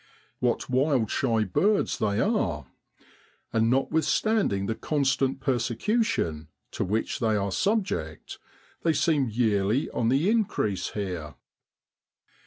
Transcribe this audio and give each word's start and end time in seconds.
What 0.39 0.67
wild 0.67 1.11
shy 1.11 1.43
birds 1.43 1.99
they 1.99 2.19
are! 2.19 2.65
And 3.53 3.69
notwithstanding 3.69 4.65
the 4.65 4.73
constant 4.73 5.41
persecution 5.41 6.47
to 6.71 6.83
which 6.83 7.19
they 7.19 7.35
are 7.35 7.51
subject, 7.51 8.39
they 8.81 8.93
seem 8.93 9.29
yearly 9.29 9.91
on 9.91 10.09
the 10.09 10.27
increase 10.31 10.89
here. 10.93 11.35